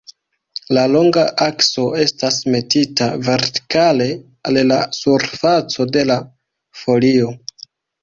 [0.77, 4.09] La longa akso estas metita vertikale
[4.53, 6.21] al la surfaco de la
[6.85, 7.33] folio.